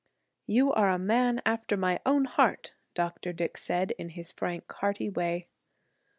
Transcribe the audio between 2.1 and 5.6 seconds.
heart!" Dr. Dick said in his frank, hearty way.